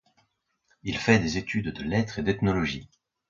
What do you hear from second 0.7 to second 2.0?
Il fait des études de